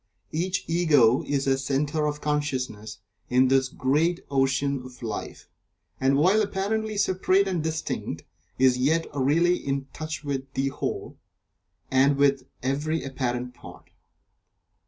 [0.31, 2.97] Each Ego is a Centre of Consciousness
[3.29, 5.47] in this great ocean of Life,
[5.99, 8.23] and while apparently separate and distinct,
[8.57, 11.19] is yet really in touch with the Whole,
[11.91, 13.91] and with every apparent part.